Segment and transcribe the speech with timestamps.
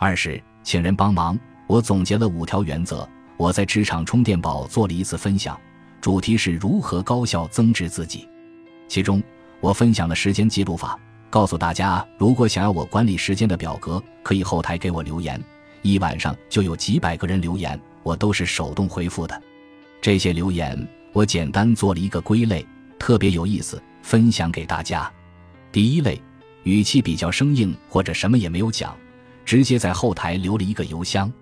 [0.00, 1.38] 二是请人帮忙。
[1.66, 3.06] 我总结了五条原则，
[3.36, 5.60] 我在职场充电宝做了一次分享，
[6.00, 8.26] 主题是如何高效增值自己。
[8.88, 9.22] 其中
[9.60, 15.38] 我分享了时间记录法，告诉大家，如果想要我管理时间的表格，可以后台给我留言，
[15.82, 19.42] 一晚上就有几百个人留言，我都是手动回复的。
[20.00, 22.66] 这些留言我简单做了一个归类，
[22.98, 25.12] 特别有意思，分享给大家。
[25.70, 26.18] 第一类，
[26.62, 28.96] 语气比较生硬或者什么也没有讲，
[29.44, 31.32] 直接在后台留了一个邮箱。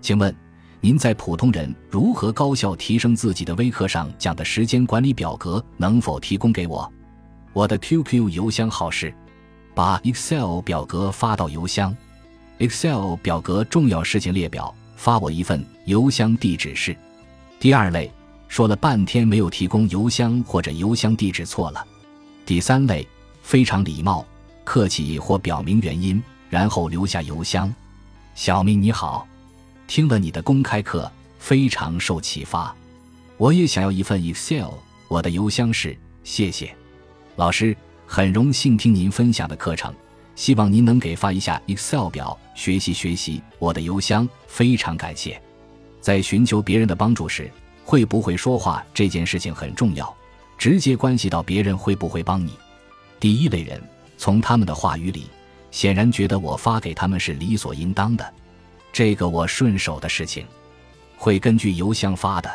[0.00, 0.34] 请问，
[0.80, 6.90] 您在普通人如何高效提升自己的微课上讲的时间管理表格能否提供给我？
[7.52, 9.12] 我的 QQ 邮箱号是，
[9.74, 11.96] 把 Excel 表格发到邮箱
[12.58, 16.94] ，Excel 表格重要事情列表发我一份，邮箱地址是。
[17.58, 18.12] 第二类，
[18.46, 21.84] 说了半天没有提供邮箱或者邮箱地址错了。
[22.44, 23.08] 第三类，
[23.40, 24.24] 非常礼貌、
[24.62, 27.72] 客气或表明原因，然后留下邮箱。
[28.34, 29.26] 小明你好。
[29.86, 32.74] 听了你的公开课，非常受启发。
[33.36, 34.70] 我也想要一份 Excel，
[35.06, 36.74] 我的邮箱是谢谢
[37.36, 39.94] 老师，很荣幸听您分享的课程，
[40.34, 43.40] 希望您能给发一下 Excel 表，学习学习。
[43.60, 45.40] 我的邮箱非常感谢。
[46.00, 47.48] 在寻求别人的帮助时，
[47.84, 50.12] 会不会说话这件事情很重要，
[50.58, 52.52] 直接关系到别人会不会帮你。
[53.20, 53.80] 第一类人，
[54.18, 55.26] 从他们的话语里，
[55.76, 58.32] 显然觉得我发给他们是理所应当的。
[58.94, 60.46] 这个我顺手的事情，
[61.18, 62.50] 会根据邮箱发的。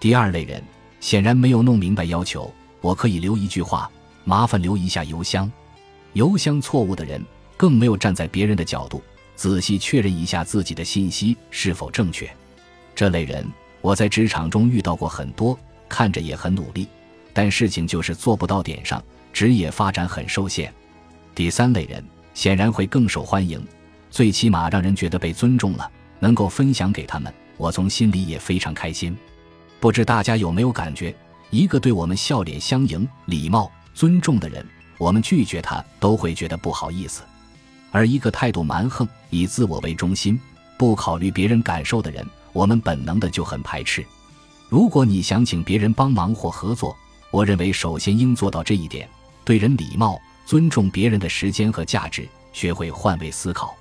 [0.00, 0.64] 第二类人
[0.98, 3.90] 显然没有弄明白要求，我可以留一句话：
[4.24, 5.52] 麻烦留一下邮箱。
[6.14, 7.22] 邮箱错误的人
[7.58, 9.02] 更没有站在别人的角度，
[9.34, 12.26] 仔细确认一下自己的信息是否正确。
[12.94, 13.46] 这类人
[13.82, 15.58] 我在职场中遇到过很多，
[15.90, 16.88] 看着也很努力，
[17.34, 20.72] 但事情就是做不到点上，职业发展很受限。
[21.34, 22.02] 第三类人
[22.36, 23.66] 显然会更受欢迎。
[24.10, 29.16] 最起码让人觉得被尊重了，能够分享给他们，我从心里也非常开心。
[29.80, 31.16] 不知大家有没有感觉，
[31.48, 34.64] 一个对我们笑脸相迎、礼貌、尊重的人，
[34.98, 37.22] 我们拒绝他都会觉得不好意思；
[37.90, 40.38] 而一个态度蛮横、以自我为中心、
[40.76, 44.04] 不考虑别人感受的人，我们本能的就很排斥。
[44.68, 46.94] 如果你想请别人帮忙或合作，
[47.30, 49.08] 我认为首先应做到这一点：
[49.42, 53.76] 对人礼貌，尊重别人的时间和价值，学会换位思考。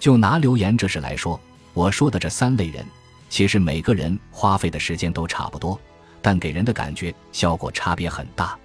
[0.00, 1.38] 就拿留言这事来说，
[1.74, 2.82] 我说的这三类人，
[3.28, 5.78] 其实每个人花费的时间都差不多，
[6.22, 8.58] 但给人的感觉效果差别很大。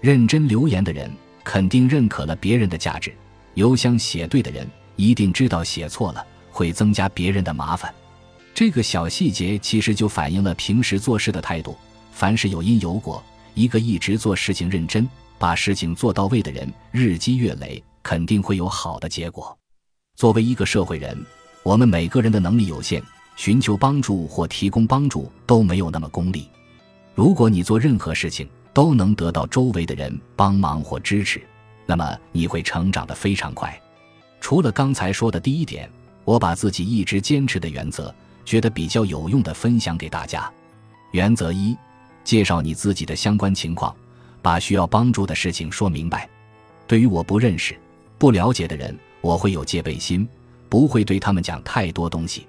[0.00, 1.08] 认真留言的人
[1.44, 3.14] 肯定认可了别人的价值，
[3.54, 7.94] 邮箱写对的人一定知道写错了会增加别人的麻烦。
[8.52, 11.76] 这个小细节其实就反映了平时做事的态度。
[12.10, 13.22] 凡是有因有果，
[13.54, 15.08] 一个一直做事情认真、
[15.40, 19.56] 把事情做到位的人，日积月累，肯定会有好的结果。
[20.14, 21.16] 作为一个社会人，
[21.62, 23.02] 我们每个人的能力有限，
[23.36, 26.46] 寻求帮助或提供帮助都没有那么功利。
[27.14, 31.40] 如果你做任何事情都能得到周围的人帮忙或支持，
[31.86, 33.80] 那么你会成长得非常快。
[34.42, 35.90] 除了刚才说的第一点，
[36.26, 38.14] 我把自己一直坚持的原则，
[38.44, 40.52] 觉得比较有用的分享给大家。
[41.12, 41.74] 原则一：
[42.24, 43.96] 介绍你自己的相关情况，
[44.42, 46.28] 把需要帮助的事情说明白。
[46.86, 47.78] 对于我不认识、
[48.18, 48.96] 不了解的人。
[49.22, 50.26] 我会有戒备心，
[50.70, 52.46] 不会对他们讲太多东西。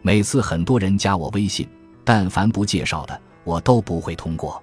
[0.00, 1.68] 每次很多人加我微信，
[2.04, 4.62] 但凡不介绍的，我都不会通过。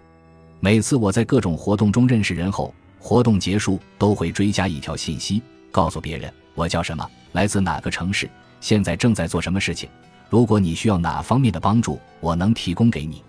[0.59, 8.28] 每次我在各种活动中认识人后，活动结束都会追加一条信息，告诉别人我叫什么，来自哪个城市，
[8.59, 9.88] 现在正在做什么事情。
[10.31, 13.22] 如果你需要哪方面的帮助，我能提供给你。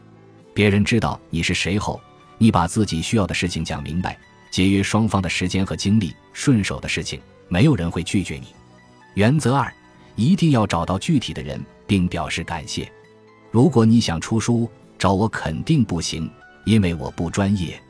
[0.55, 2.01] 别人知道你是谁后，
[2.39, 4.19] 你把自己需要的事情讲明白，
[4.51, 7.21] 节约双方的时间和精力，顺手的事情。
[7.49, 8.49] 没有人会拒绝你。
[9.15, 9.73] 原则二，
[10.17, 12.91] 一定要找到具体的人，并表示感谢。
[13.51, 14.69] 如果你想出书，
[14.99, 16.29] 找我肯定不行，
[16.65, 17.81] 因为我不专业。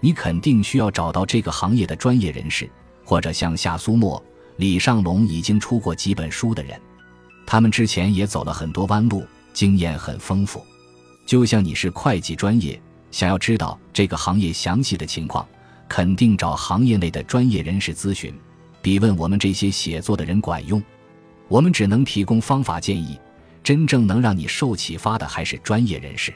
[0.00, 2.68] 你肯定需要找到这个行业的专业人士，
[3.04, 4.22] 或者像夏苏沫、
[4.56, 6.80] 李尚龙已经出过几本书的人，
[7.46, 10.64] 他们之前也走了很多弯路，经验很丰富。
[11.26, 12.80] 就像你是会计专业，
[13.12, 15.46] 想要知道这个行业详细的情况，
[15.88, 18.34] 肯定找行业内的专业人士咨询。
[18.80, 20.82] 比问我们这些写作的人管用，
[21.46, 23.16] 我们只能提供方法建议，
[23.62, 26.34] 真正能让你受启发的还是专业人士。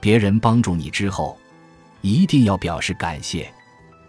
[0.00, 1.36] 别人帮助你之后，
[2.00, 3.52] 一定要表示感谢。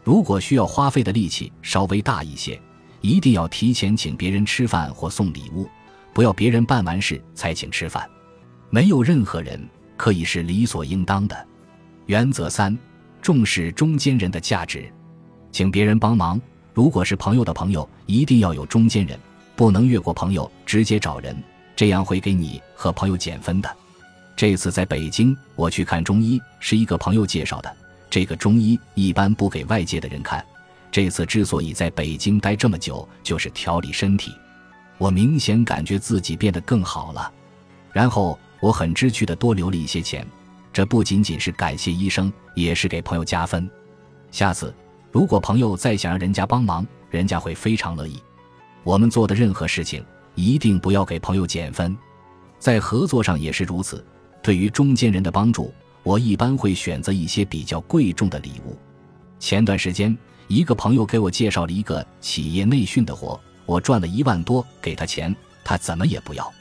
[0.04, 2.62] 如果需要花费的力气稍微大一些，
[3.01, 5.68] 一定要提前请别人吃饭或送礼物，
[6.13, 8.08] 不要别人办完事才请吃饭。
[8.69, 9.60] 没有任何人
[9.98, 11.48] 可以是理所应当的。
[12.07, 12.78] 原则三：
[13.19, 14.92] 重视中间人的价值，
[15.52, 16.40] 请别人帮忙。
[16.72, 19.19] 如果是朋友的朋友，一定要有中间人，
[19.56, 21.36] 不能越过朋友直接找人，
[21.75, 23.75] 这样会给你和朋友减分的。
[24.36, 27.75] 这次在北京，我去看中医，是一个朋友介绍的。
[28.10, 30.46] 这个中医一般不给外界的人看。
[30.92, 34.31] 这次之所以在北京待这么久，就是调理身体。
[34.98, 37.34] 我明显感觉自己变得更好了。
[37.92, 40.25] 然后我很知趣的多留了一些钱，
[40.75, 43.72] 这不仅仅是感谢医生，也是给朋友加分。
[44.30, 44.75] 下次
[45.10, 48.22] 如果朋友再想让人家帮忙，人家会非常乐意。
[48.83, 51.95] 我们做的任何事情，一定不要给朋友减分。
[52.60, 54.06] 在合作上也是如此。
[54.44, 55.74] 对于中间人的帮助，
[56.04, 58.77] 我一般会选择一些比较贵重的礼物。
[59.39, 60.13] 前段时间，
[60.50, 65.33] 一个朋友给我介绍了一个企业内训的活，我赚了一万多，给他钱，
[65.63, 66.51] 他怎么也不要。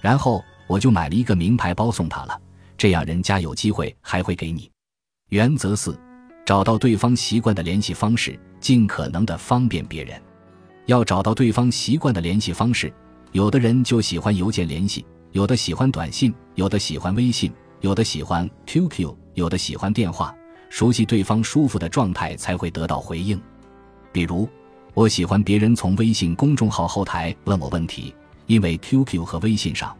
[0.00, 2.40] 然后我就买了一个名牌包送他了，
[2.82, 4.68] 这样人家有机会还会给你。
[5.28, 5.96] 原则四：
[6.44, 10.20] 找到对方习惯的联系方式，尽可能的方便别人。
[10.86, 12.92] 要找到对方习惯的联系方式，
[13.30, 15.06] 有的人就喜欢邮件联系。
[15.30, 17.52] 有的喜欢短信，有的喜欢微信，
[17.82, 20.34] 有的喜欢 QQ，有的喜欢电话。
[20.68, 23.40] 熟悉对方舒服的状态才会得到回应。
[24.10, 24.48] 比如，
[24.92, 28.12] 我喜欢别人从微信公众号后台问我问题，
[28.46, 29.96] 因为 QQ 和微信上，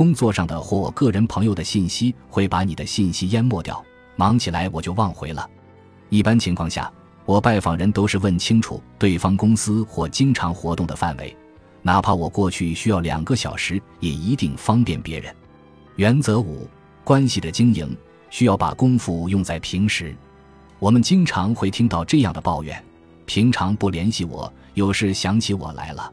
[0.00, 3.84] 工作上的或我个人朋友的信息会把你的信息淹没掉，
[4.16, 5.46] 忙起来我就忘回了。
[6.08, 6.90] 一般情况下，
[7.26, 11.36] 我拜访人都是问清楚对方公司或经常活动的范围。
[11.82, 15.36] 哪怕我过去需要两个小时，也一定方便别人。
[15.96, 16.66] 原则五：
[17.04, 17.94] 关系的经营
[18.30, 20.16] 需要把功夫用在平时。
[20.78, 22.82] 我们经常会听到这样的抱怨：
[23.26, 26.10] 平常不联系我，有事想起我来了。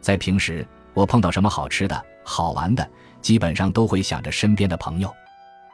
[0.00, 2.88] 在平时，我碰到什么好吃的好玩的，
[3.20, 5.12] 基本上都会想着身边的朋友。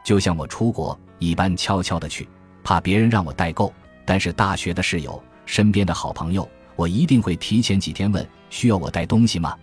[0.03, 2.27] 就像我出国，一般悄悄的去，
[2.65, 3.71] 怕别人让我代购。
[4.07, 6.49] 但是大学的室友，身边的好朋友。
[6.75, 9.55] 我一定会提前几天问需要我带东西吗？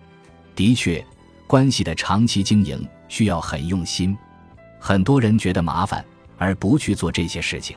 [0.55, 1.03] 的确，
[1.47, 4.15] 关系的长期经营需要很用心。
[4.79, 6.05] 很多人觉得麻烦
[6.37, 7.75] 而不去做这些事情，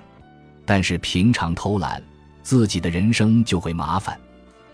[0.67, 2.03] 但是平常偷懒，
[2.43, 4.19] 自己的人生就会麻烦。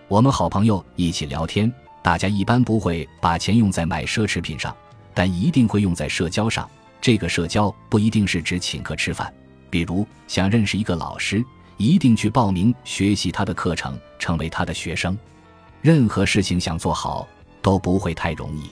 [0.09, 4.77] 我们好朋友一起聊天，大家一般不会把钱用在买奢侈品上，
[5.15, 6.69] 但一定会用在社交上。
[7.01, 9.33] 这个社交不一定是指请客吃饭，
[9.71, 11.45] 比如想认识一个老师。
[11.79, 15.19] 一定去报名学习他的课程，成为他的学生。
[15.81, 17.27] 任何事情想做好
[17.61, 18.71] 都不会太容易。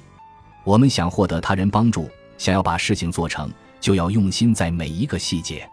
[0.62, 3.50] 我们想获得他人帮助，想要把事情做成，
[3.80, 5.68] 就要用心在每一个细节。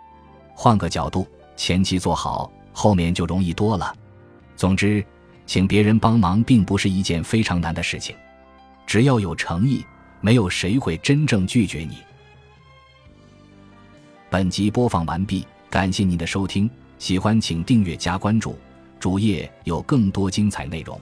[0.56, 3.94] 换个角度，前期做好，后面就容易多了。
[4.56, 5.06] 总之，
[5.48, 8.16] 请别人帮忙并不是一件非常难的事情，
[8.86, 9.84] 只要有诚意，
[10.22, 11.98] 没有谁会真正拒绝你。
[14.30, 16.70] 本集播放完毕，感谢您的收听。
[17.00, 18.58] 喜欢请订阅加关注，
[19.00, 21.00] 主页有更多精彩内容。